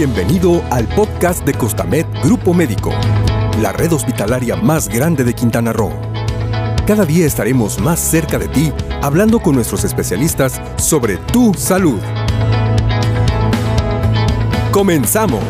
Bienvenido 0.00 0.64
al 0.70 0.88
podcast 0.88 1.44
de 1.44 1.52
Costamed 1.52 2.06
Grupo 2.24 2.54
Médico, 2.54 2.90
la 3.60 3.70
red 3.70 3.92
hospitalaria 3.92 4.56
más 4.56 4.88
grande 4.88 5.24
de 5.24 5.34
Quintana 5.34 5.74
Roo. 5.74 5.92
Cada 6.86 7.04
día 7.04 7.26
estaremos 7.26 7.78
más 7.78 8.00
cerca 8.00 8.38
de 8.38 8.48
ti 8.48 8.72
hablando 9.02 9.40
con 9.40 9.54
nuestros 9.54 9.84
especialistas 9.84 10.58
sobre 10.76 11.18
tu 11.18 11.52
salud. 11.52 12.00
Comenzamos. 14.72 15.44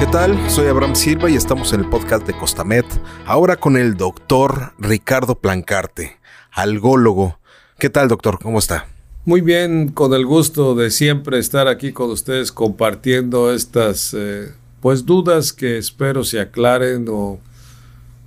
¿Qué 0.00 0.06
tal? 0.10 0.50
Soy 0.50 0.66
Abraham 0.66 0.96
Silva 0.96 1.30
y 1.30 1.36
estamos 1.36 1.72
en 1.72 1.82
el 1.82 1.88
podcast 1.88 2.26
de 2.26 2.36
Costamed, 2.36 2.84
ahora 3.26 3.54
con 3.54 3.76
el 3.76 3.96
doctor 3.96 4.74
Ricardo 4.76 5.36
Plancarte, 5.36 6.18
algólogo. 6.50 7.38
¿Qué 7.78 7.90
tal, 7.90 8.08
doctor? 8.08 8.38
¿Cómo 8.42 8.58
está? 8.58 8.86
Muy 9.26 9.42
bien, 9.42 9.88
con 9.88 10.14
el 10.14 10.24
gusto 10.24 10.74
de 10.74 10.90
siempre 10.90 11.38
estar 11.38 11.68
aquí 11.68 11.92
con 11.92 12.10
ustedes 12.10 12.50
compartiendo 12.50 13.52
estas 13.52 14.14
eh, 14.16 14.52
pues 14.80 15.04
dudas 15.04 15.52
que 15.52 15.76
espero 15.76 16.24
se 16.24 16.40
aclaren 16.40 17.06
o, 17.10 17.38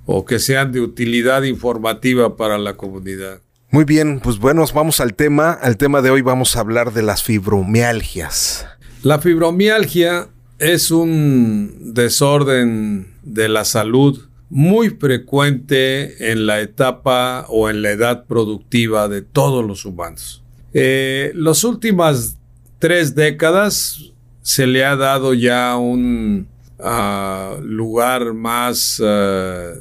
o 0.06 0.24
que 0.24 0.38
sean 0.38 0.70
de 0.70 0.80
utilidad 0.80 1.42
informativa 1.42 2.36
para 2.36 2.58
la 2.58 2.76
comunidad. 2.76 3.40
Muy 3.70 3.84
bien, 3.84 4.20
pues 4.20 4.38
bueno, 4.38 4.64
vamos 4.72 5.00
al 5.00 5.14
tema. 5.14 5.50
Al 5.52 5.76
tema 5.76 6.00
de 6.00 6.10
hoy 6.10 6.22
vamos 6.22 6.54
a 6.54 6.60
hablar 6.60 6.92
de 6.92 7.02
las 7.02 7.24
fibromialgias. 7.24 8.68
La 9.02 9.18
fibromialgia 9.18 10.28
es 10.60 10.92
un 10.92 11.92
desorden 11.92 13.14
de 13.24 13.48
la 13.48 13.64
salud 13.64 14.29
muy 14.50 14.90
frecuente 14.90 16.30
en 16.32 16.46
la 16.46 16.60
etapa 16.60 17.46
o 17.48 17.70
en 17.70 17.82
la 17.82 17.90
edad 17.90 18.26
productiva 18.26 19.08
de 19.08 19.22
todos 19.22 19.64
los 19.64 19.84
humanos. 19.84 20.42
Eh, 20.74 21.32
las 21.34 21.64
últimas 21.64 22.36
tres 22.78 23.14
décadas 23.14 24.12
se 24.42 24.66
le 24.66 24.84
ha 24.84 24.96
dado 24.96 25.34
ya 25.34 25.76
un 25.76 26.48
ah, 26.80 27.56
lugar 27.62 28.34
más 28.34 29.00
ah, 29.04 29.72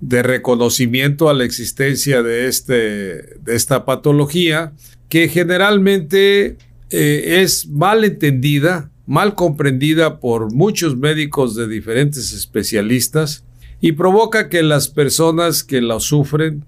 de 0.00 0.22
reconocimiento 0.22 1.28
a 1.28 1.34
la 1.34 1.44
existencia 1.44 2.22
de, 2.22 2.46
este, 2.46 2.72
de 2.72 3.54
esta 3.54 3.84
patología 3.84 4.72
que 5.08 5.28
generalmente 5.28 6.56
eh, 6.90 7.40
es 7.42 7.66
mal 7.68 8.04
entendida 8.04 8.92
mal 9.06 9.34
comprendida 9.34 10.20
por 10.20 10.52
muchos 10.52 10.96
médicos 10.96 11.54
de 11.54 11.66
diferentes 11.66 12.32
especialistas 12.32 13.44
y 13.82 13.92
provoca 13.92 14.48
que 14.48 14.62
las 14.62 14.88
personas 14.88 15.64
que 15.64 15.82
la 15.82 15.98
sufren 15.98 16.64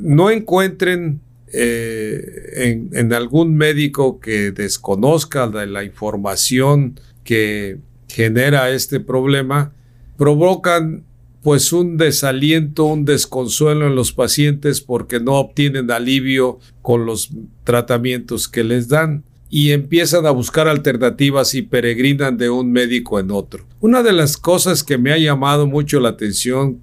no 0.00 0.30
encuentren 0.30 1.20
eh, 1.52 2.88
en, 2.92 3.12
algún 3.12 3.56
médico 3.56 4.20
que 4.20 4.52
desconozca 4.52 5.48
de 5.48 5.66
la 5.66 5.82
información 5.82 7.00
que 7.24 7.78
genera 8.08 8.70
este 8.70 9.00
problema, 9.00 9.74
provocan 10.16 11.04
pues 11.42 11.72
un 11.72 11.96
desaliento, 11.96 12.84
un 12.84 13.04
desconsuelo 13.04 13.88
en 13.88 13.96
los 13.96 14.12
pacientes 14.12 14.80
porque 14.80 15.18
no 15.18 15.34
obtienen 15.34 15.90
alivio 15.90 16.60
con 16.80 17.06
los 17.06 17.30
tratamientos 17.64 18.46
que 18.46 18.62
les 18.62 18.88
dan 18.88 19.24
y 19.48 19.70
empiezan 19.72 20.26
a 20.26 20.30
buscar 20.30 20.68
alternativas 20.68 21.54
y 21.54 21.62
peregrinan 21.62 22.36
de 22.36 22.50
un 22.50 22.72
médico 22.72 23.20
en 23.20 23.30
otro. 23.30 23.64
Una 23.80 24.02
de 24.02 24.12
las 24.12 24.36
cosas 24.36 24.82
que 24.82 24.98
me 24.98 25.12
ha 25.12 25.18
llamado 25.18 25.66
mucho 25.66 26.00
la 26.00 26.10
atención 26.10 26.80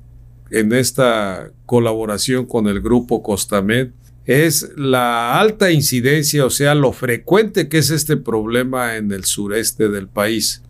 en 0.50 0.72
esta 0.72 1.52
colaboración 1.66 2.46
con 2.46 2.68
el 2.68 2.80
grupo 2.80 3.24
Costamed 3.24 3.90
es 4.26 4.72
la 4.78 5.40
alta 5.40 5.72
incidencia, 5.72 6.46
o 6.46 6.50
sea, 6.50 6.76
lo 6.76 6.94
frecuente 6.94 7.68
que 7.68 7.80
es 7.80 7.90
este 7.90 8.16
problema 8.16 8.96
en 8.96 9.12
el 9.12 9.26
sureste 9.26 9.90
del 9.90 10.08
país. 10.08 10.62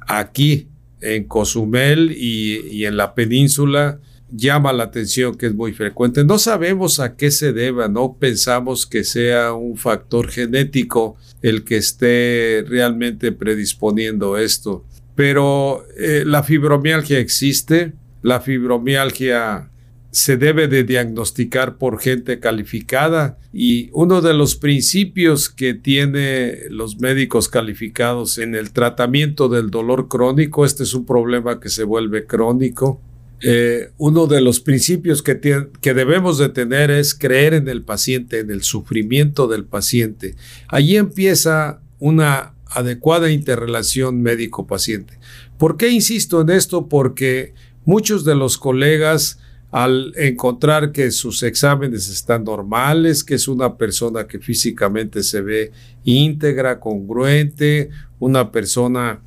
Aquí, 0.00 0.68
en 1.00 1.24
Cozumel 1.24 2.12
y, 2.16 2.60
y 2.70 2.86
en 2.86 2.96
la 2.96 3.14
península, 3.14 3.98
llama 4.32 4.72
la 4.72 4.84
atención 4.84 5.34
que 5.34 5.46
es 5.46 5.54
muy 5.54 5.72
frecuente. 5.72 6.24
No 6.24 6.38
sabemos 6.38 7.00
a 7.00 7.16
qué 7.16 7.30
se 7.30 7.52
deba, 7.52 7.88
no 7.88 8.16
pensamos 8.18 8.86
que 8.86 9.04
sea 9.04 9.52
un 9.52 9.76
factor 9.76 10.28
genético 10.28 11.16
el 11.42 11.64
que 11.64 11.76
esté 11.76 12.64
realmente 12.66 13.32
predisponiendo 13.32 14.38
esto. 14.38 14.84
Pero 15.14 15.84
eh, 15.98 16.24
la 16.26 16.42
fibromialgia 16.42 17.18
existe, 17.18 17.92
la 18.22 18.40
fibromialgia 18.40 19.68
se 20.10 20.36
debe 20.36 20.68
de 20.68 20.84
diagnosticar 20.84 21.78
por 21.78 21.98
gente 21.98 22.38
calificada 22.38 23.38
y 23.50 23.88
uno 23.92 24.20
de 24.20 24.34
los 24.34 24.56
principios 24.56 25.48
que 25.48 25.72
tiene 25.72 26.68
los 26.68 27.00
médicos 27.00 27.48
calificados 27.48 28.36
en 28.36 28.54
el 28.54 28.72
tratamiento 28.72 29.48
del 29.48 29.70
dolor 29.70 30.08
crónico, 30.08 30.66
este 30.66 30.82
es 30.82 30.92
un 30.92 31.06
problema 31.06 31.60
que 31.60 31.70
se 31.70 31.84
vuelve 31.84 32.26
crónico, 32.26 33.00
eh, 33.44 33.90
uno 33.98 34.26
de 34.26 34.40
los 34.40 34.60
principios 34.60 35.22
que, 35.22 35.40
que, 35.80 35.94
debemos 35.94 36.38
de 36.38 36.48
tener 36.48 36.90
es 36.90 37.14
creer 37.14 37.54
en 37.54 37.68
el 37.68 37.82
paciente, 37.82 38.38
en 38.38 38.50
el 38.50 38.62
sufrimiento 38.62 39.48
del 39.48 39.64
paciente. 39.64 40.36
Allí 40.68 40.96
empieza 40.96 41.80
una 41.98 42.54
adecuada 42.66 43.30
interrelación 43.30 44.22
médico-paciente. 44.22 45.18
¿Por 45.58 45.76
qué 45.76 45.90
insisto 45.90 46.40
en 46.40 46.50
esto? 46.50 46.88
Porque 46.88 47.54
muchos 47.84 48.24
de 48.24 48.34
los 48.34 48.58
colegas 48.58 49.38
al 49.72 50.12
encontrar 50.16 50.92
que 50.92 51.10
sus 51.10 51.42
exámenes 51.42 52.08
están 52.08 52.44
normales, 52.44 53.24
que 53.24 53.34
es 53.34 53.48
una 53.48 53.76
persona 53.76 54.26
que 54.26 54.38
físicamente 54.38 55.22
se 55.22 55.40
ve 55.40 55.72
íntegra, 56.04 56.78
congruente, 56.78 57.88
una 58.18 58.52
persona 58.52 59.22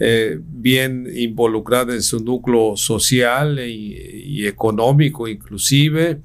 eh, 0.00 0.38
bien 0.40 1.08
involucrada 1.12 1.92
en 1.92 2.02
su 2.02 2.20
núcleo 2.20 2.76
social 2.76 3.58
y, 3.58 4.46
económico 4.46 5.26
inclusive, 5.26 6.20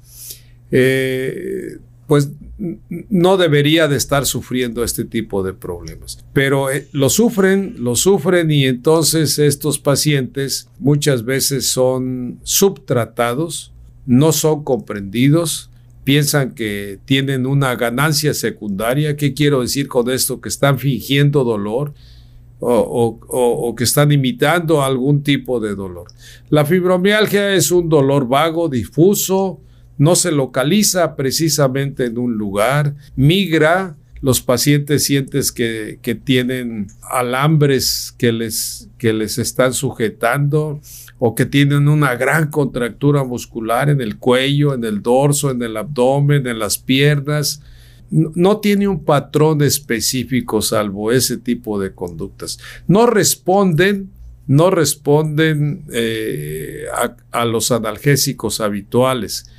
eh, 0.70 1.78
pues 2.06 2.30
no 2.56 3.36
debería 3.36 3.88
de 3.88 3.96
estar 3.96 4.26
sufriendo 4.26 4.84
este 4.84 5.04
tipo 5.04 5.42
de 5.42 5.54
problemas. 5.54 6.24
Pero 6.32 6.70
eh, 6.70 6.86
lo 6.92 7.10
sufren, 7.10 7.74
lo 7.78 7.96
sufren 7.96 8.50
y 8.52 8.66
entonces 8.66 9.40
estos 9.40 9.80
pacientes 9.80 10.68
muchas 10.78 11.24
veces 11.24 11.68
son 11.68 12.38
subtratados, 12.44 13.72
no 14.06 14.30
son 14.30 14.62
comprendidos, 14.62 15.70
piensan 16.04 16.54
que 16.54 17.00
tienen 17.06 17.44
una 17.44 17.74
ganancia 17.74 18.34
secundaria. 18.34 19.16
¿Qué 19.16 19.34
quiero 19.34 19.62
decir 19.62 19.88
con 19.88 20.08
esto? 20.10 20.40
Que 20.40 20.48
están 20.48 20.78
fingiendo 20.78 21.42
dolor 21.42 21.92
o, 22.66 23.74
que 23.76 23.84
están 23.84 24.12
imitando 24.12 24.82
algún 24.82 25.22
tipo 25.22 25.60
de 25.60 25.74
dolor. 25.74 26.06
La 26.48 26.64
fibromialgia 26.64 27.54
es 27.54 27.70
un 27.70 27.88
dolor 27.88 28.26
vago, 28.26 28.68
difuso, 28.68 29.60
no 29.98 30.16
se 30.16 30.32
localiza 30.32 31.14
precisamente 31.14 32.06
en 32.06 32.18
un 32.18 32.34
lugar, 32.34 32.94
migra, 33.16 33.96
los 34.20 34.40
pacientes 34.40 35.04
sienten 35.04 35.42
que, 35.54 35.98
que, 36.00 36.14
tienen 36.14 36.86
alambres 37.10 38.14
que 38.16 38.32
les, 38.32 38.88
que 38.96 39.12
les 39.12 39.36
están 39.36 39.74
sujetando 39.74 40.80
o 41.18 41.34
que 41.34 41.44
tienen 41.44 41.88
una 41.88 42.14
gran 42.14 42.50
contractura 42.50 43.22
muscular 43.22 43.90
en 43.90 44.00
el 44.00 44.16
cuello, 44.16 44.72
en 44.72 44.84
el 44.84 45.02
dorso, 45.02 45.50
en 45.50 45.62
el 45.62 45.76
abdomen, 45.76 46.46
en 46.46 46.58
las 46.58 46.78
piernas 46.78 47.60
no 48.14 48.58
tiene 48.58 48.86
un 48.86 49.04
patrón 49.04 49.60
específico 49.62 50.62
salvo 50.62 51.10
ese 51.10 51.36
tipo 51.36 51.80
de 51.80 51.94
conductas. 51.94 52.60
No 52.86 53.06
responden, 53.06 54.10
no 54.46 54.70
responden 54.70 55.84
eh, 55.92 56.84
a, 57.32 57.44
los 57.44 57.72
analgésicos 57.72 58.60
habituales. 58.60 59.50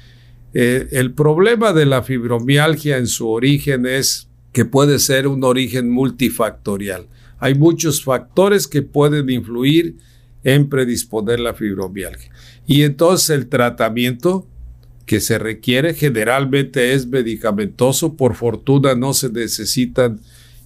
Eh, 0.53 0.87
el 0.91 1.13
problema 1.13 1.73
de 1.73 1.85
la 1.85 2.01
fibromialgia 2.01 2.97
en 2.97 3.07
su 3.07 3.27
origen 3.27 3.85
es 3.85 4.29
que 4.53 4.63
puede 4.63 4.99
ser 4.99 5.27
un 5.27 5.43
origen 5.43 5.89
multifactorial. 5.89 7.07
Hay 7.39 7.55
muchos 7.55 8.01
factores 8.01 8.69
que 8.69 8.81
pueden 8.81 9.29
influir 9.29 9.97
en 10.45 10.69
predisponer 10.69 11.41
la 11.41 11.53
fibromialgia. 11.53 12.31
Y 12.65 12.83
entonces 12.83 13.31
el 13.31 13.49
tratamiento 13.49 14.47
que 15.05 15.19
se 15.19 15.37
requiere 15.37 15.93
generalmente 15.93 16.93
es 16.93 17.07
medicamentoso. 17.07 18.15
Por 18.15 18.35
fortuna 18.35 18.95
no 18.95 19.13
se 19.13 19.29
necesitan 19.29 20.19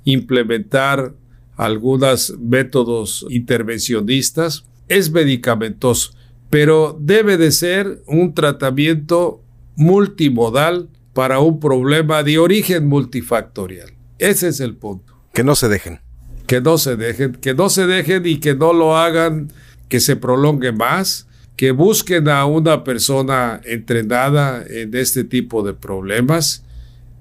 implementar 0.05 1.13
algunos 1.55 2.37
métodos 2.39 3.25
intervencionistas. 3.29 4.63
Es 4.87 5.11
medicamentoso, 5.11 6.13
pero 6.49 6.97
debe 6.99 7.37
de 7.37 7.51
ser 7.51 8.01
un 8.07 8.33
tratamiento 8.33 9.43
multimodal 9.75 10.89
para 11.13 11.39
un 11.39 11.59
problema 11.59 12.23
de 12.23 12.37
origen 12.37 12.87
multifactorial. 12.87 13.91
Ese 14.19 14.47
es 14.47 14.59
el 14.59 14.75
punto. 14.75 15.13
Que 15.33 15.43
no 15.43 15.55
se 15.55 15.67
dejen. 15.67 15.99
Que 16.47 16.61
no 16.61 16.77
se 16.77 16.95
dejen, 16.95 17.33
que 17.33 17.53
no 17.53 17.69
se 17.69 17.85
dejen 17.85 18.25
y 18.25 18.39
que 18.39 18.55
no 18.55 18.73
lo 18.73 18.97
hagan 18.97 19.51
que 19.89 19.99
se 19.99 20.15
prolongue 20.15 20.71
más 20.71 21.27
que 21.59 21.71
busquen 21.71 22.29
a 22.29 22.45
una 22.45 22.85
persona 22.85 23.59
entrenada 23.65 24.63
en 24.65 24.95
este 24.95 25.25
tipo 25.25 25.61
de 25.61 25.73
problemas 25.73 26.63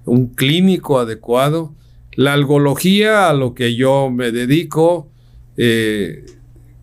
un 0.04 0.28
clínico 0.28 1.00
adecuado. 1.00 1.74
La 2.14 2.34
algología, 2.34 3.30
a 3.30 3.34
lo 3.34 3.52
que 3.52 3.74
yo 3.74 4.10
me 4.10 4.30
dedico, 4.30 5.10
eh, 5.56 6.24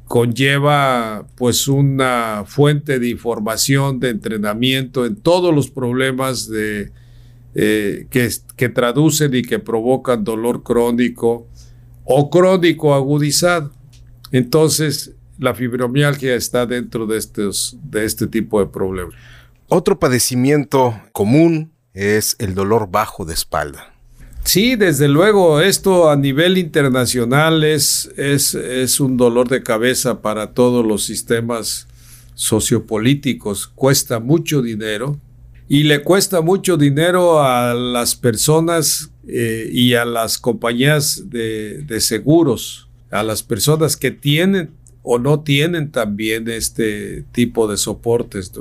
conlleva 0.03 1.27
pues 1.35 1.69
una 1.69 2.43
fuente 2.45 2.99
de 2.99 3.07
información, 3.07 4.01
de 4.01 4.09
entrenamiento 4.09 5.05
en 5.05 5.15
todos 5.15 5.55
los 5.55 5.69
problemas 5.71 6.49
de, 6.49 6.91
eh, 7.53 8.07
que, 8.09 8.31
que, 8.57 8.67
traducen 8.67 9.33
y 9.33 9.43
que 9.43 9.59
provocan 9.59 10.25
dolor 10.25 10.61
crónico 10.61 11.47
o 12.03 12.29
crónico 12.29 12.93
agudizado. 12.93 13.71
Entonces, 14.33 15.15
la 15.37 15.53
fibromialgia 15.53 16.35
está 16.35 16.65
dentro 16.65 17.05
de, 17.05 17.17
estos, 17.17 17.77
de 17.83 18.05
este 18.05 18.27
tipo 18.27 18.59
de 18.59 18.67
problemas. 18.67 19.15
Otro 19.67 19.99
padecimiento 19.99 20.99
común 21.11 21.71
es 21.93 22.35
el 22.39 22.53
dolor 22.53 22.89
bajo 22.91 23.25
de 23.25 23.33
espalda. 23.33 23.93
Sí, 24.43 24.75
desde 24.75 25.07
luego, 25.07 25.59
esto 25.59 26.09
a 26.09 26.15
nivel 26.15 26.59
internacional 26.59 27.63
es, 27.63 28.11
es, 28.15 28.53
es, 28.53 28.99
un 28.99 29.17
dolor 29.17 29.49
de 29.49 29.63
cabeza 29.63 30.21
para 30.21 30.53
todos 30.53 30.85
los 30.85 31.03
sistemas 31.03 31.87
sociopolíticos. 32.35 33.65
Cuesta 33.65 34.19
mucho 34.19 34.61
dinero 34.61 35.19
y 35.67 35.83
le 35.83 36.03
cuesta 36.03 36.41
mucho 36.41 36.77
dinero 36.77 37.41
a 37.41 37.73
las 37.73 38.15
personas 38.15 39.09
eh, 39.27 39.67
y 39.71 39.95
a 39.95 40.05
las 40.05 40.37
compañías 40.37 41.23
de, 41.27 41.81
de 41.81 41.99
seguros, 41.99 42.87
a 43.09 43.23
las 43.23 43.41
personas 43.41 43.97
que 43.97 44.11
tienen 44.11 44.69
o 45.05 45.19
no 45.19 45.41
tienen 45.41 45.91
también 45.91 46.49
este 46.49 47.23
tipo 47.31 47.67
de 47.67 47.77
soportes. 47.77 48.51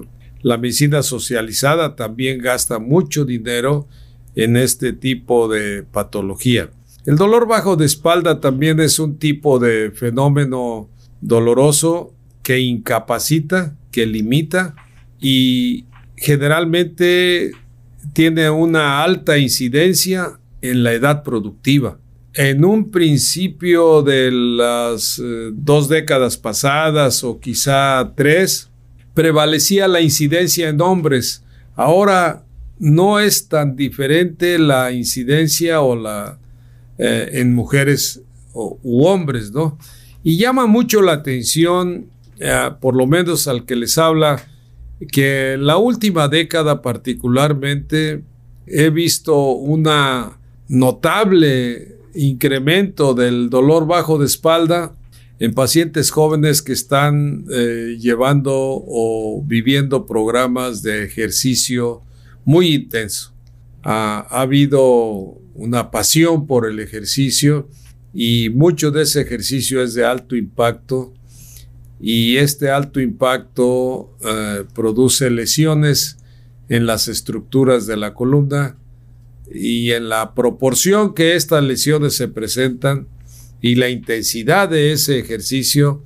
La 0.43 0.58
medicina 0.58 1.02
socializada 1.02 1.96
también 1.96 2.38
gasta 2.38 2.79
mucho 2.79 3.25
dinero 3.25 3.88
en 4.35 4.58
este 4.58 4.93
tipo 4.93 5.49
de 5.49 5.85
patología. 5.85 6.70
El 7.06 7.17
dolor 7.17 7.49
bajo 7.49 7.76
de 7.76 7.87
espalda 7.87 8.41
también 8.41 8.79
es 8.79 8.99
un 8.99 9.19
tipo 9.19 9.58
de 9.58 9.91
fenómeno 9.91 10.91
doloroso 11.23 12.14
que 12.43 12.61
incapacita, 12.61 13.76
que 13.90 14.05
limita 14.05 14.76
y 15.19 15.87
generalmente 16.17 17.52
tiene 18.12 18.50
una 18.50 19.02
alta 19.02 19.38
incidencia 19.38 20.38
en 20.61 20.82
la 20.82 20.93
edad 20.93 21.23
productiva. 21.23 21.99
En 22.36 22.64
un 22.64 22.90
principio 22.90 24.02
de 24.02 24.32
las 24.32 25.20
eh, 25.20 25.50
dos 25.52 25.88
décadas 25.88 26.36
pasadas 26.36 27.22
o 27.22 27.38
quizá 27.38 28.12
tres, 28.16 28.70
prevalecía 29.14 29.86
la 29.86 30.00
incidencia 30.00 30.69
en 30.69 30.81
hombres. 30.81 31.44
Ahora 31.76 32.44
no 32.81 33.20
es 33.20 33.48
tan 33.48 33.76
diferente 33.76 34.58
la 34.58 34.90
incidencia 34.90 35.81
o 35.81 35.94
la 35.94 36.38
eh, 36.98 37.31
en 37.34 37.54
mujeres 37.54 38.20
o, 38.52 38.80
u 38.82 39.04
hombres, 39.04 39.52
¿no? 39.52 39.78
Y 40.25 40.37
llama 40.37 40.66
mucho 40.66 41.02
la 41.02 41.12
atención, 41.12 42.06
eh, 42.40 42.70
por 42.80 42.96
lo 42.96 43.06
menos 43.06 43.46
al 43.46 43.64
que 43.64 43.76
les 43.76 43.96
habla, 43.96 44.44
que 45.12 45.56
la 45.58 45.76
última 45.76 46.26
década 46.26 46.82
particularmente 46.82 48.25
he 48.66 48.90
visto 48.90 49.52
una 49.52 50.40
notable 50.66 51.94
incremento 52.14 53.14
del 53.14 53.50
dolor 53.50 53.87
bajo 53.87 54.19
de 54.19 54.26
espalda 54.26 54.94
en 55.38 55.52
pacientes 55.52 56.11
jóvenes 56.11 56.62
que 56.62 56.72
están 56.72 57.44
eh, 57.50 57.96
llevando 57.99 58.52
o 58.55 59.43
viviendo 59.44 60.06
programas 60.06 60.82
de 60.82 61.05
ejercicio 61.05 62.02
muy 62.44 62.75
intenso. 62.75 63.32
Ha, 63.82 64.20
habido 64.31 65.38
una 65.55 65.90
pasión 65.90 66.46
por 66.46 66.66
el 66.66 66.81
ejercicio 66.81 67.69
y 68.12 68.49
mucho 68.50 68.90
de 68.90 69.02
ese 69.02 69.20
ejercicio 69.20 69.82
es 69.82 69.94
de 69.94 70.05
alto 70.05 70.37
impacto 70.37 71.12
y 72.00 72.37
este 72.37 72.70
alto 72.70 73.00
impacto 73.00 74.16
eh, 74.25 74.64
produce 74.75 75.31
lesiones 75.31 76.19
en 76.69 76.87
las 76.87 77.08
estructuras 77.08 77.87
de 77.87 77.96
la 77.96 78.14
columna 78.14 78.76
y 79.52 79.93
en 79.93 80.08
la 80.08 80.35
proporción 80.35 81.14
que 81.14 81.37
estas 81.37 81.62
lesiones 81.62 82.17
se 82.17 82.29
presentan 82.29 83.06
y 83.61 83.76
la 83.76 83.88
intensidad 83.88 84.69
de 84.69 84.93
ese 84.93 85.19
ejercicio 85.19 86.02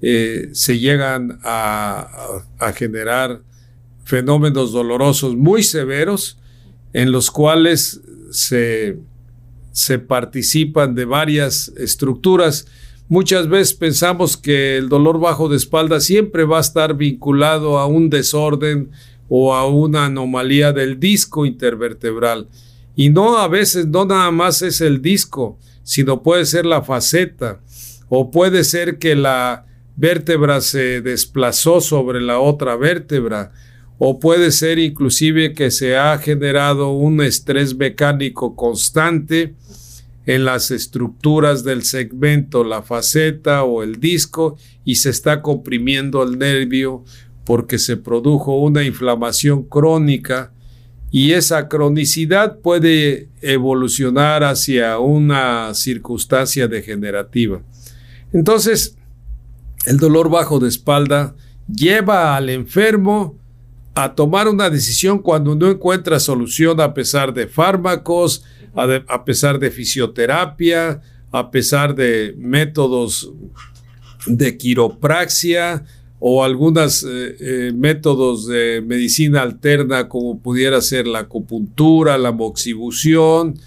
eh, 0.00 0.48
se 0.52 0.78
llegan 0.78 1.38
a, 1.44 2.42
generar 2.74 3.42
fenómenos 4.04 4.72
dolorosos 4.72 5.36
muy 5.36 5.62
severos 5.62 6.38
en 6.92 7.12
los 7.12 7.30
cuales 7.30 8.00
se, 8.30 8.98
se 9.70 9.98
participan 9.98 10.94
de 10.94 11.04
varias 11.04 11.72
estructuras. 11.76 12.66
Muchas 13.08 13.48
veces 13.48 13.74
pensamos 13.74 14.36
que 14.36 14.76
el 14.76 14.88
dolor 14.88 15.20
bajo 15.20 15.48
de 15.48 15.56
espalda 15.56 16.00
siempre 16.00 16.44
va 16.44 16.58
a 16.58 16.62
estar 16.62 16.96
vinculado 16.96 17.78
a 17.78 17.86
un 17.86 18.10
desorden 18.10 18.90
o 19.28 19.54
a 19.54 19.66
una 19.66 20.06
anomalía 20.06 20.72
del 20.72 20.98
disco 20.98 21.46
intervertebral. 21.46 22.48
Y 22.94 23.10
no 23.10 23.38
a 23.38 23.48
veces, 23.48 23.86
no 23.86 24.04
nada 24.04 24.30
más 24.30 24.62
es 24.62 24.80
el 24.80 25.00
disco, 25.00 25.58
sino 25.82 26.22
puede 26.22 26.44
ser 26.44 26.66
la 26.66 26.82
faceta 26.82 27.60
o 28.08 28.30
puede 28.30 28.64
ser 28.64 28.98
que 28.98 29.14
la 29.14 29.66
vértebra 29.96 30.60
se 30.60 31.00
desplazó 31.00 31.80
sobre 31.80 32.20
la 32.20 32.38
otra 32.38 32.76
vértebra 32.76 33.52
o 33.98 34.18
puede 34.18 34.50
ser 34.50 34.78
inclusive 34.78 35.52
que 35.52 35.70
se 35.70 35.96
ha 35.96 36.18
generado 36.18 36.90
un 36.90 37.22
estrés 37.22 37.76
mecánico 37.76 38.56
constante 38.56 39.54
en 40.26 40.44
las 40.44 40.70
estructuras 40.70 41.64
del 41.64 41.82
segmento, 41.82 42.64
la 42.64 42.82
faceta 42.82 43.64
o 43.64 43.82
el 43.82 44.00
disco 44.00 44.56
y 44.84 44.96
se 44.96 45.10
está 45.10 45.42
comprimiendo 45.42 46.22
el 46.22 46.38
nervio 46.38 47.04
porque 47.44 47.78
se 47.78 47.96
produjo 47.96 48.56
una 48.60 48.84
inflamación 48.84 49.64
crónica 49.64 50.52
y 51.14 51.32
esa 51.32 51.68
cronicidad 51.68 52.58
puede 52.60 53.28
evolucionar 53.42 54.42
hacia 54.42 54.98
una 54.98 55.74
circunstancia 55.74 56.66
degenerativa. 56.66 57.60
Entonces, 58.32 58.96
el 59.84 59.98
dolor 59.98 60.30
bajo 60.30 60.58
de 60.58 60.70
espalda 60.70 61.34
lleva 61.68 62.34
al 62.34 62.48
enfermo 62.48 63.38
a 63.94 64.14
tomar 64.14 64.48
una 64.48 64.70
decisión 64.70 65.18
cuando 65.18 65.54
no 65.54 65.70
encuentra 65.70 66.18
solución 66.18 66.80
a 66.80 66.94
pesar 66.94 67.34
de 67.34 67.46
fármacos, 67.46 68.42
a, 68.74 69.24
pesar 69.26 69.58
de 69.58 69.70
fisioterapia, 69.70 71.02
a 71.30 71.50
pesar 71.50 71.94
de 71.94 72.34
métodos 72.38 73.30
de 74.26 74.56
quiropraxia, 74.56 75.84
o 76.24 76.44
algunos 76.44 77.02
eh, 77.02 77.36
eh, 77.40 77.72
métodos 77.74 78.46
de 78.46 78.80
medicina 78.80 79.42
alterna 79.42 80.08
como 80.08 80.38
pudiera 80.38 80.80
ser 80.80 81.08
la 81.08 81.18
acupuntura, 81.18 82.16
la 82.16 82.30
moxibución, 82.30 83.58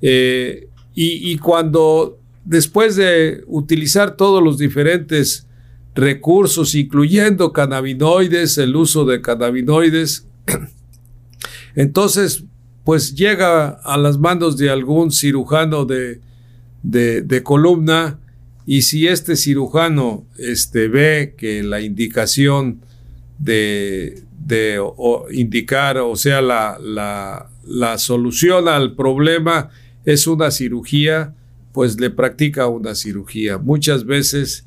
eh, 0.00 0.68
y, 0.94 1.36
cuando 1.36 2.18
después 2.46 2.96
de 2.96 3.44
utilizar 3.46 4.16
todos 4.16 4.42
los 4.42 4.56
diferentes 4.56 5.46
recursos, 5.94 6.74
incluyendo 6.74 7.52
cannabinoides, 7.52 8.56
el 8.56 8.74
uso 8.74 9.04
de 9.04 9.20
cannabinoides, 9.20 10.26
entonces 11.76 12.42
pues 12.84 13.14
llega 13.14 13.68
a 13.68 13.98
las 13.98 14.18
manos 14.18 14.56
de 14.56 14.70
algún 14.70 15.12
cirujano 15.12 15.84
de, 15.84 16.20
de 16.82 17.42
columna, 17.44 18.18
y 18.70 18.82
si 18.82 19.08
este 19.08 19.34
cirujano 19.34 20.26
este, 20.36 20.88
ve 20.88 21.34
que 21.38 21.62
la 21.62 21.80
indicación 21.80 22.82
de, 23.38 24.22
indicar, 25.30 25.96
o 25.96 26.14
sea, 26.16 26.42
la, 26.42 26.78
la, 27.64 27.96
solución 27.96 28.68
al 28.68 28.94
problema 28.94 29.70
es 30.04 30.26
una 30.26 30.50
cirugía, 30.50 31.34
pues 31.72 31.98
le 31.98 32.10
practica 32.10 32.66
una 32.66 32.94
cirugía. 32.94 33.56
Muchas 33.56 34.04
veces 34.04 34.66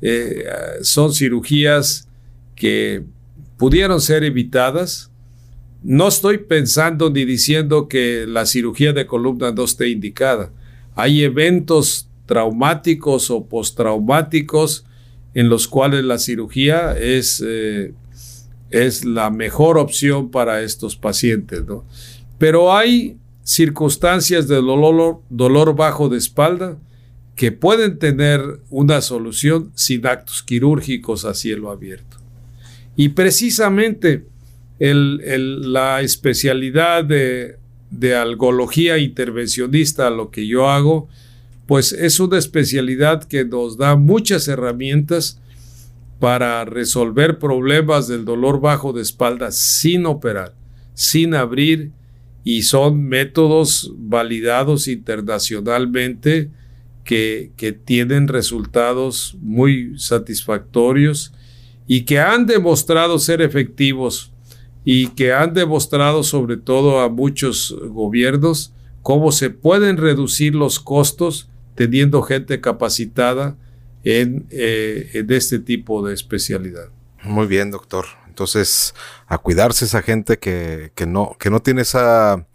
eh, 0.00 0.46
son 0.80 1.12
cirugías 1.12 2.08
que 2.56 3.04
pudieron 3.58 4.00
ser 4.00 4.24
evitadas. 4.24 5.10
No 5.82 6.08
estoy 6.08 6.38
pensando 6.38 7.10
ni 7.10 7.26
diciendo 7.26 7.86
que 7.86 8.24
la 8.26 8.46
cirugía 8.46 8.94
de 8.94 9.06
columna 9.06 9.52
no 9.52 9.64
esté 9.64 9.90
indicada. 9.90 10.50
Hay 10.94 11.22
eventos 11.22 12.08
traumáticos 12.32 13.30
o 13.30 13.44
postraumáticos 13.44 14.86
en 15.34 15.50
los 15.50 15.68
cuales 15.68 16.02
la 16.02 16.16
cirugía 16.16 16.96
es, 16.98 17.44
eh, 17.46 17.92
es 18.70 19.04
la 19.04 19.28
mejor 19.28 19.76
opción 19.76 20.30
para 20.30 20.62
estos 20.62 20.96
pacientes. 20.96 21.62
Pero 22.38 22.74
hay 22.74 23.18
circunstancias 23.44 24.48
de 24.48 24.54
dolor, 24.54 25.20
dolor 25.28 25.76
bajo 25.76 26.08
de 26.08 26.16
espalda 26.16 26.78
que 27.36 27.52
pueden 27.52 27.98
tener 27.98 28.40
una 28.70 29.02
solución 29.02 29.70
sin 29.74 30.06
actos 30.06 30.42
quirúrgicos 30.42 31.26
a 31.26 31.34
cielo 31.34 31.70
abierto. 31.70 32.16
Y 32.96 33.10
precisamente 33.10 34.24
la 34.78 36.00
especialidad 36.00 37.04
de 37.04 37.58
de 37.92 38.16
algología 38.16 38.96
intervencionista, 38.96 40.08
lo 40.10 40.30
que 40.30 40.46
yo 40.46 40.68
hago, 40.70 41.08
pues 41.72 41.94
es 41.94 42.20
una 42.20 42.36
especialidad 42.36 43.24
que 43.24 43.46
nos 43.46 43.78
da 43.78 43.96
muchas 43.96 44.46
herramientas 44.46 45.40
para 46.20 46.66
resolver 46.66 47.38
problemas 47.38 48.08
del 48.08 48.26
dolor 48.26 48.60
bajo 48.60 48.92
de 48.92 49.00
espalda 49.00 49.50
sin 49.52 50.04
operar, 50.04 50.54
sin 50.92 51.34
abrir, 51.34 51.92
y 52.44 52.64
son 52.64 53.02
métodos 53.04 53.90
validados 53.96 54.86
internacionalmente 54.86 56.50
que, 57.04 57.52
que 57.56 57.72
tienen 57.72 58.28
resultados 58.28 59.38
muy 59.40 59.98
satisfactorios 59.98 61.32
y 61.86 62.02
que 62.02 62.20
han 62.20 62.44
demostrado 62.44 63.18
ser 63.18 63.40
efectivos 63.40 64.30
y 64.84 65.06
que 65.06 65.32
han 65.32 65.54
demostrado 65.54 66.22
sobre 66.22 66.58
todo 66.58 67.00
a 67.00 67.08
muchos 67.08 67.74
gobiernos 67.88 68.74
cómo 69.00 69.32
se 69.32 69.48
pueden 69.48 69.96
reducir 69.96 70.54
los 70.54 70.78
costos 70.78 71.48
teniendo 71.74 72.22
gente 72.22 72.60
capacitada 72.60 73.56
en, 74.04 74.46
eh, 74.50 75.10
en 75.14 75.32
este 75.32 75.58
tipo 75.58 76.06
de 76.06 76.14
especialidad. 76.14 76.88
Muy 77.22 77.46
bien, 77.46 77.70
doctor. 77.70 78.06
Entonces, 78.26 78.94
a 79.26 79.38
cuidarse 79.38 79.84
esa 79.84 80.02
gente 80.02 80.38
que, 80.38 80.92
que, 80.94 81.06
no, 81.06 81.36
que 81.38 81.50
no 81.50 81.60
tiene 81.60 81.82
esa, 81.82 82.46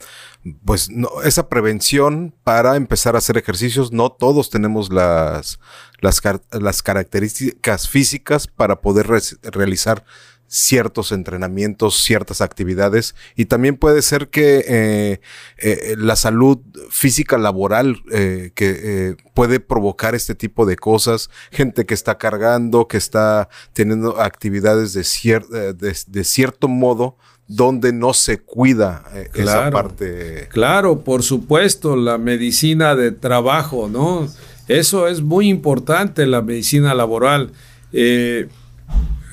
pues, 0.66 0.90
no, 0.90 1.22
esa 1.24 1.50
prevención 1.50 2.34
para 2.44 2.76
empezar 2.76 3.16
a 3.16 3.20
hacer 3.20 3.38
ejercicios. 3.38 3.92
No 3.92 4.12
todos 4.12 4.50
tenemos 4.50 4.92
las, 4.92 5.60
las, 6.02 6.22
las 6.52 6.84
características 6.84 7.88
físicas 7.88 8.48
para 8.48 8.82
poder 8.82 9.08
re 9.08 9.22
realizar 9.44 10.04
ciertos 10.48 11.12
entrenamientos, 11.12 12.02
ciertas 12.02 12.42
actividades 12.42 13.16
y 13.36 13.46
también 13.46 13.76
puede 13.76 14.02
ser 14.02 14.30
que 14.30 14.64
eh, 14.68 15.20
eh, 15.58 15.96
la 15.98 16.16
salud 16.16 16.60
física 16.90 17.38
laboral 17.38 18.02
eh, 18.12 18.52
que 18.56 19.16
puede 19.34 19.60
provocar 19.60 20.16
este 20.16 20.36
tipo 20.36 20.66
de 20.66 20.78
cosas, 20.78 21.30
gente 21.52 21.86
que 21.86 21.94
está 21.94 22.18
cargando, 22.18 22.88
que 22.88 22.98
está 22.98 23.50
teniendo 23.74 24.22
actividades 24.22 24.94
de, 24.94 25.04
cier 25.04 25.46
de, 25.48 25.74
de 25.74 26.24
cierto 26.24 26.68
modo 26.68 27.18
donde 27.48 27.94
no 27.94 28.14
se 28.14 28.40
cuida 28.40 29.04
claro, 29.32 29.50
esa 29.50 29.72
parte. 29.72 30.48
Claro, 30.50 31.04
por 31.04 31.24
supuesto, 31.24 31.96
la 31.96 32.18
medicina 32.18 32.96
de 32.96 33.12
trabajo, 33.12 33.88
¿no? 33.90 34.28
Eso 34.68 35.08
es 35.08 35.22
muy 35.22 35.48
importante, 35.48 36.26
la 36.26 36.42
medicina 36.42 36.94
laboral. 36.94 37.52
Eh, 37.94 38.50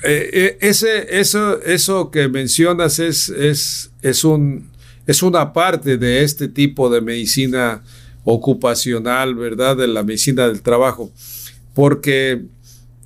eh, 0.03 0.57
ese, 0.61 1.19
eso, 1.19 1.61
eso 1.61 2.11
que 2.11 2.27
mencionas 2.27 2.99
es, 2.99 3.29
es, 3.29 3.91
es, 4.01 4.23
un, 4.23 4.69
es 5.07 5.23
una 5.23 5.53
parte 5.53 5.97
de 5.97 6.23
este 6.23 6.47
tipo 6.47 6.89
de 6.89 7.01
medicina 7.01 7.83
ocupacional, 8.23 9.35
¿verdad? 9.35 9.77
De 9.77 9.87
la 9.87 10.03
medicina 10.03 10.47
del 10.47 10.61
trabajo. 10.61 11.11
Porque 11.73 12.45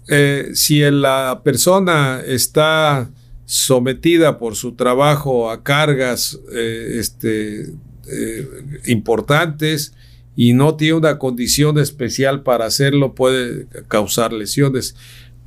eh, 0.07 0.49
si 0.53 0.79
la 0.79 1.41
persona 1.43 2.21
está 2.25 3.11
sometida 3.45 4.39
por 4.39 4.55
su 4.55 4.73
trabajo 4.73 5.51
a 5.51 5.63
cargas 5.63 6.39
eh, 6.51 6.97
este, 6.99 7.73
eh, 8.07 8.47
importantes 8.85 9.93
y 10.35 10.53
no 10.53 10.75
tiene 10.75 10.95
una 10.95 11.17
condición 11.19 11.77
especial 11.77 12.43
para 12.43 12.65
hacerlo, 12.65 13.13
puede 13.13 13.67
causar 13.87 14.33
lesiones. 14.33 14.95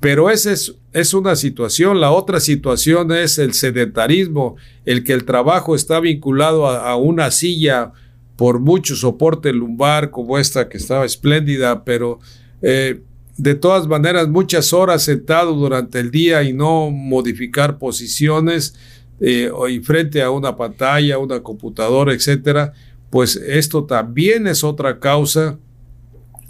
Pero 0.03 0.31
esa 0.31 0.53
es, 0.53 1.15
una 1.15 1.37
situación. 1.37 2.01
La 2.01 2.11
otra 2.11 2.41
situación 2.41 3.13
es 3.13 3.39
el 3.39 3.55
sedentarismo, 3.55 4.57
el 4.85 5.05
que 5.05 5.13
el 5.13 5.25
trabajo 5.25 5.77
está 5.77 6.01
vinculado 6.01 6.67
a, 6.67 6.91
a 6.91 6.97
una 6.97 7.31
silla 7.31 7.93
por 8.35 8.59
mucho 8.59 8.97
soporte 8.97 9.53
lumbar 9.53 10.11
como 10.11 10.41
esta 10.41 10.69
que 10.69 10.77
estaba 10.77 11.05
espléndida, 11.05 11.85
pero 11.85 12.19
eh, 12.63 13.01
de 13.37 13.55
todas 13.55 13.87
maneras 13.87 14.29
muchas 14.29 14.73
horas 14.73 15.05
sentado 15.05 15.55
durante 15.55 16.01
el 16.01 16.11
día 16.11 16.43
y 16.43 16.53
no 16.53 16.91
modificar 16.91 17.79
posiciones 17.79 18.75
eh, 19.21 19.53
y 19.71 19.79
frente 19.79 20.21
a 20.21 20.31
una 20.31 20.57
pantalla, 20.57 21.19
una 21.19 21.45
computadora, 21.45 22.13
etcétera, 22.13 22.73
pues 23.09 23.37
esto 23.37 23.85
también 23.85 24.49
es 24.49 24.65
otra 24.65 24.99
causa 24.99 25.61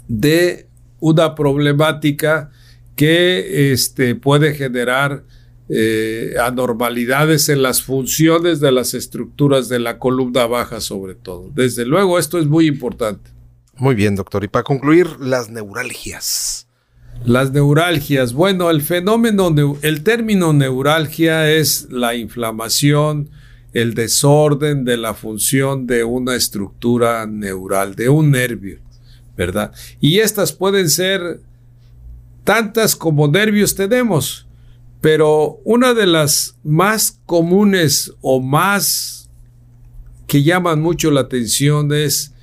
de 0.07 0.67
una 0.99 1.35
problemática 1.35 2.49
que 2.95 3.71
este, 3.71 4.15
puede 4.15 4.53
generar 4.53 5.23
eh, 5.69 6.35
anormalidades 6.41 7.49
en 7.49 7.63
las 7.63 7.81
funciones 7.81 8.59
de 8.59 8.71
las 8.71 8.93
estructuras 8.93 9.69
de 9.69 9.79
la 9.79 9.97
columna 9.97 10.45
baja 10.45 10.81
sobre 10.81 11.15
todo. 11.15 11.49
Desde 11.55 11.85
luego, 11.85 12.19
esto 12.19 12.37
es 12.37 12.45
muy 12.45 12.67
importante. 12.67 13.31
Muy 13.77 13.95
bien, 13.95 14.15
doctor. 14.15 14.43
Y 14.43 14.47
para 14.47 14.63
concluir, 14.63 15.07
las 15.19 15.49
neuralgias. 15.49 16.67
Las 17.25 17.51
neuralgias. 17.51 18.33
Bueno, 18.33 18.69
el 18.69 18.81
fenómeno, 18.81 19.77
el 19.81 20.03
término 20.03 20.53
neuralgia 20.53 21.49
es 21.49 21.87
la 21.89 22.15
inflamación, 22.15 23.29
el 23.71 23.93
desorden 23.93 24.83
de 24.85 24.97
la 24.97 25.13
función 25.13 25.87
de 25.87 26.03
una 26.03 26.35
estructura 26.35 27.25
neural, 27.25 27.95
de 27.95 28.09
un 28.09 28.31
nervio, 28.31 28.79
¿verdad? 29.35 29.71
Y 29.99 30.19
estas 30.19 30.51
pueden 30.51 30.89
ser 30.89 31.39
tantas 32.43 32.95
como 32.95 33.27
nervios 33.27 33.75
tenemos, 33.75 34.47
pero 35.01 35.59
una 35.63 35.93
de 35.93 36.05
las 36.05 36.57
más 36.63 37.19
comunes 37.25 38.13
o 38.21 38.41
más 38.41 39.29
que 40.27 40.43
llaman 40.43 40.81
mucho 40.81 41.11
la 41.11 41.21
atención 41.21 41.93
es 41.93 42.33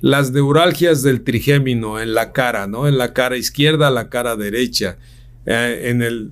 las 0.00 0.30
neuralgias 0.30 1.02
del 1.02 1.22
trigémino 1.22 2.00
en 2.00 2.14
la 2.14 2.32
cara, 2.32 2.66
¿no? 2.66 2.86
En 2.86 2.98
la 2.98 3.12
cara 3.12 3.36
izquierda, 3.36 3.90
la 3.90 4.08
cara 4.08 4.36
derecha, 4.36 4.98
eh, 5.46 5.82
en 5.86 6.02
el 6.02 6.30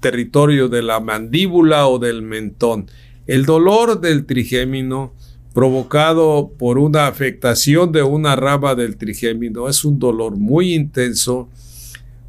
territorio 0.00 0.68
de 0.68 0.82
la 0.82 1.00
mandíbula 1.00 1.86
o 1.86 1.98
del 1.98 2.22
mentón. 2.22 2.86
El 3.26 3.44
dolor 3.46 4.00
del 4.00 4.26
trigémino 4.26 5.14
provocado 5.52 6.52
por 6.58 6.78
una 6.78 7.06
afectación 7.06 7.92
de 7.92 8.02
una 8.02 8.36
rama 8.36 8.74
del 8.74 8.96
trigémino 8.96 9.68
es 9.68 9.84
un 9.84 9.98
dolor 9.98 10.36
muy 10.36 10.74
intenso 10.74 11.48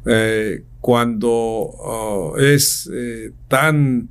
eh, 0.06 0.62
cuando 0.86 1.30
uh, 1.30 2.36
es 2.38 2.88
eh, 2.94 3.32
tan 3.48 4.08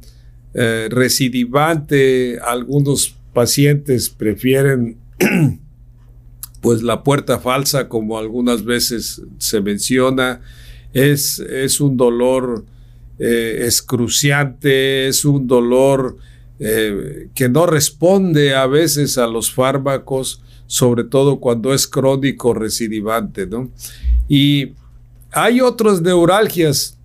eh, 0.54 0.90
recidivante, 0.92 2.38
algunos 2.40 3.16
pacientes 3.34 4.10
prefieren 4.10 4.98
pues 6.62 6.84
la 6.84 7.02
puerta 7.02 7.40
falsa, 7.40 7.88
como 7.88 8.18
algunas 8.18 8.66
veces 8.66 9.22
se 9.38 9.62
menciona, 9.62 10.42
es, 10.92 11.40
es 11.40 11.80
un 11.80 11.96
dolor 11.96 12.66
eh, 13.20 13.62
excruciante, 13.64 15.08
es 15.08 15.24
un 15.24 15.48
dolor 15.48 16.18
que 16.58 17.50
no 17.50 17.66
responde 17.66 18.54
a 18.54 18.66
veces 18.66 19.18
a 19.18 19.28
los 19.28 19.52
fármacos, 19.52 20.42
sobre 20.68 21.06
todo 21.06 21.40
cuando 21.42 21.74
es 21.74 21.86
crónico 21.86 22.54
recidivante, 22.54 23.46
¿no? 23.46 23.72
Y 24.30 24.74
hay 25.36 25.60
otras 25.60 26.02
neuralgias, 26.02 26.98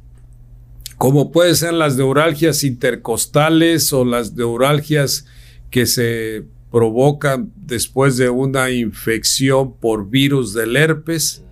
como 0.96 1.32
pueden 1.32 1.56
ser 1.56 1.72
las 1.74 1.96
neuralgias 1.96 2.62
intercostales 2.62 3.92
o 3.92 4.04
las 4.04 4.34
neuralgias 4.34 5.26
que 5.68 5.84
se 5.84 6.44
provocan 6.70 7.52
después 7.56 8.16
de 8.16 8.30
una 8.30 8.70
infección 8.70 9.76
por 9.76 10.08
virus 10.08 10.54
del 10.54 10.76
herpes. 10.76 11.42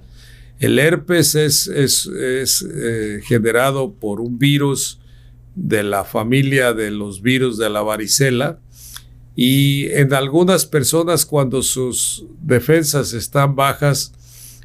El 0.60 0.78
herpes 0.78 1.34
es, 1.34 1.68
eh, 2.16 3.20
generado 3.24 3.94
por 3.94 4.20
un 4.20 4.38
virus 4.38 5.00
de 5.56 5.82
la 5.82 6.04
familia 6.04 6.74
de 6.74 6.92
los 6.92 7.22
virus 7.22 7.58
de 7.58 7.70
la 7.70 7.82
varicela 7.82 8.60
y 9.34 9.86
en 9.86 10.14
algunas 10.14 10.64
personas 10.64 11.26
cuando 11.26 11.62
sus 11.62 12.24
defensas 12.40 13.14
están 13.14 13.56
bajas, 13.56 14.12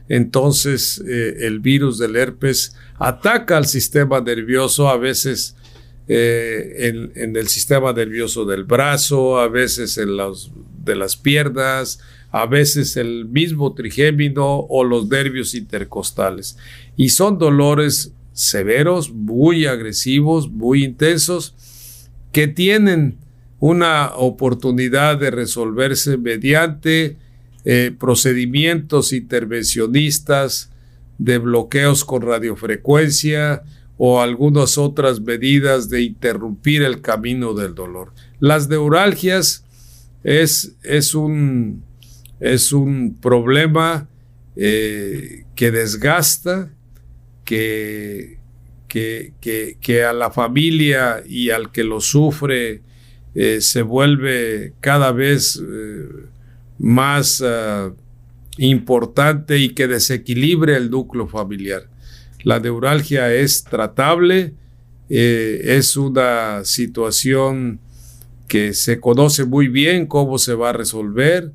entonces 0.09 1.01
eh, 1.07 1.37
el 1.41 1.59
virus 1.59 1.97
del 1.97 2.15
herpes 2.15 2.75
ataca 2.99 3.57
al 3.57 3.65
sistema 3.65 4.21
nervioso, 4.21 4.89
a 4.89 4.97
veces 4.97 5.55
eh, 6.07 6.89
en, 6.89 7.11
en, 7.15 7.35
el 7.35 7.47
sistema 7.47 7.93
nervioso 7.93 8.45
del 8.45 8.65
brazo, 8.65 9.39
a 9.39 9.47
veces 9.47 9.97
en 9.97 10.17
los, 10.17 10.51
de 10.83 10.95
las 10.95 11.15
piernas, 11.15 11.99
a 12.31 12.45
veces 12.45 12.97
el 12.97 13.25
mismo 13.25 13.73
trigémino 13.73 14.59
o 14.59 14.83
los 14.83 15.07
nervios 15.07 15.55
intercostales. 15.55 16.57
Y 16.97 17.09
son 17.09 17.37
dolores 17.37 18.11
severos, 18.33 19.11
muy 19.11 19.65
agresivos, 19.65 20.49
muy 20.49 20.83
intensos, 20.83 21.55
que 22.31 22.47
tienen 22.47 23.19
una 23.59 24.13
oportunidad 24.15 25.17
de 25.17 25.31
resolverse 25.31 26.17
mediante 26.17 27.17
eh, 27.65 27.95
procedimientos 27.97 29.13
intervencionistas 29.13 30.69
de 31.17 31.37
bloqueos 31.37 32.03
con 32.03 32.21
radiofrecuencia 32.21 33.63
o 33.97 34.21
algunas 34.21 34.77
otras 34.77 35.21
medidas 35.21 35.89
de 35.89 36.01
interrumpir 36.01 36.81
el 36.81 36.99
camino 36.99 37.53
del 37.53 37.73
dolor. 37.73 38.11
Las 38.41 38.67
neuralgias 38.67 39.63
es, 40.25 40.75
es, 40.83 41.15
un, 41.15 41.83
es 42.41 42.73
un 42.73 43.15
problema 43.21 44.09
eh, 44.57 45.45
que 45.55 45.71
desgasta, 45.71 46.69
que, 47.45 48.39
que, 48.89 49.33
que, 49.79 50.03
a 50.03 50.11
la 50.11 50.31
familia 50.31 51.23
y 51.25 51.49
al 51.49 51.71
que 51.71 51.85
lo 51.85 52.01
sufre 52.01 52.81
eh, 53.35 53.61
se 53.61 53.81
vuelve 53.83 54.73
cada 54.81 55.13
vez 55.13 55.61
más 56.83 57.41
ah, 57.41 57.93
importante 58.57 59.57
y 59.57 59.69
que 59.69 59.87
desequilibre 59.87 60.75
el 60.75 60.91
núcleo 60.91 61.27
familiar. 61.27 61.83
La 62.43 62.59
neuralgia 62.59 63.33
es 63.33 63.63
tratable, 63.63 64.53
es 65.07 65.95
una 65.95 66.65
situación 66.65 67.79
que 68.49 68.73
se 68.73 68.99
conoce 68.99 69.45
muy 69.45 69.69
bien 69.69 70.07
cómo 70.07 70.37
se 70.37 70.55
va 70.55 70.71
a 70.71 70.73
resolver 70.73 71.53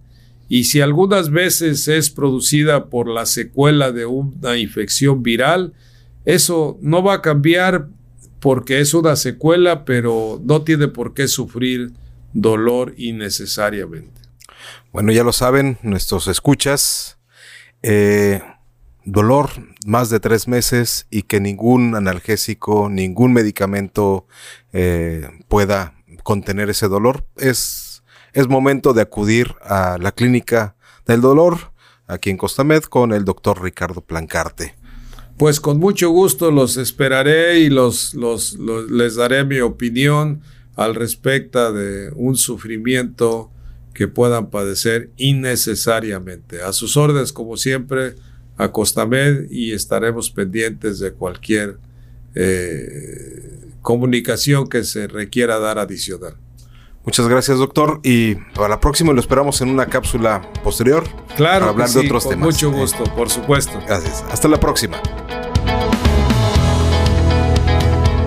y 0.49 0.64
si 0.64 0.80
algunas 0.80 1.30
veces 1.30 1.87
es 1.88 2.08
producida 2.08 2.87
por 2.87 3.06
la 3.06 3.26
secuela 3.26 3.92
de 3.92 4.06
una 4.06 4.56
infección 4.56 5.23
viral, 5.23 5.75
eso 6.25 6.78
no 6.80 7.02
va 7.02 7.14
a 7.14 7.23
cambiar 7.23 7.88
porque 8.40 8.80
es 8.80 8.94
una 8.94 9.16
secuela, 9.16 9.85
pero 9.85 10.40
no 10.42 10.62
tiene 10.62 10.88
por 10.88 11.12
qué 11.12 11.28
sufrir 11.28 11.92
dolor 12.32 12.94
innecesariamente. 12.97 14.17
Bueno, 14.92 15.12
ya 15.12 15.23
lo 15.23 15.33
saben, 15.33 15.78
nuestros 15.83 16.28
escuchas. 16.28 17.18
Eh, 17.83 18.40
dolor 19.04 19.50
más 19.87 20.11
de 20.11 20.21
tres 20.21 20.49
meses 20.49 21.07
y 21.11 21.23
que 21.23 21.40
ningún 21.40 21.95
analgésico, 21.95 22.88
ningún 22.88 23.33
medicamento 23.33 24.26
eh, 24.73 25.28
pueda 25.49 25.95
contener 26.23 26.71
ese 26.71 26.88
dolor. 26.88 27.25
Es, 27.37 28.02
es 28.33 28.49
momento 28.49 28.92
de 28.92 29.02
acudir 29.02 29.54
a 29.62 29.99
la 29.99 30.12
clínica 30.12 30.76
del 31.07 31.21
dolor 31.21 31.73
aquí 32.07 32.30
en 32.30 32.37
Costamed 32.37 32.83
con 32.85 33.12
el 33.12 33.25
doctor 33.25 33.62
Ricardo 33.62 34.00
Plancarte. 34.00 34.75
Pues 35.37 35.61
con 35.61 35.78
mucho 35.78 36.11
gusto 36.11 36.50
los 36.50 36.76
esperaré 36.76 37.61
y 37.61 37.71
los, 37.71 38.14
los, 38.14 38.59
les 38.90 39.16
daré 39.16 39.45
mi 39.45 39.61
opinión 39.61 40.42
al 40.75 40.95
respecto 40.95 41.73
de 41.73 42.11
un 42.14 42.37
sufrimiento 42.37 43.50
que 43.99 44.07
puedan 44.07 44.49
padecer 44.49 45.11
innecesariamente. 45.17 46.62
A 46.62 46.73
sus 46.73 46.97
órdenes, 46.97 47.33
como 47.33 47.57
siempre, 47.57 48.14
a 48.57 48.71
Costamed 48.71 49.50
y 49.50 49.73
estaremos 49.73 50.31
pendientes 50.31 51.00
de 51.00 51.11
cualquier 51.11 51.78
eh, 52.37 53.73
comunicación 53.83 54.69
que 54.69 54.85
se 54.85 55.09
requiera 55.09 55.59
dar 55.59 55.81
adicional. 55.81 56.37
Muchas 57.05 57.26
gracias, 57.26 57.59
doctor. 57.59 57.99
Y 58.05 58.37
para 58.55 58.69
la 58.69 58.78
próxima 58.78 59.12
lo 59.12 59.19
esperamos 59.19 59.61
en 59.62 59.71
una 59.71 59.87
cápsula 59.87 60.49
posterior. 60.62 61.02
Claro, 61.37 61.62
para 61.62 61.71
hablar 61.73 61.90
de 61.90 61.99
otros 61.99 62.23
con 62.23 62.35
temas. 62.35 62.47
Mucho 62.47 62.71
gusto, 62.71 63.02
por 63.17 63.31
supuesto. 63.31 63.81
Gracias. 63.85 64.25
Hasta 64.31 64.47
la 64.47 64.61
próxima. 64.61 65.02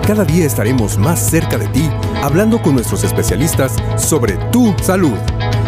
Cada 0.06 0.26
día 0.26 0.46
estaremos 0.46 0.98
más 0.98 1.30
cerca 1.30 1.58
de 1.58 1.70
ti 1.70 1.90
hablando 2.22 2.62
con 2.62 2.74
nuestros 2.74 3.06
especialistas 3.06 3.78
sobre 3.98 4.34
tu 4.52 4.76
salud. 4.84 5.16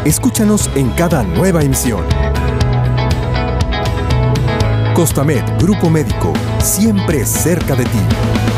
Escúchanos 0.05 0.69
en 0.75 0.89
cada 0.89 1.24
nueva 1.24 1.63
emisión. 1.63 2.05
Costamed, 4.93 5.43
Grupo 5.60 5.89
Médico, 5.89 6.33
siempre 6.60 7.25
cerca 7.25 7.74
de 7.74 7.86
ti. 7.86 8.52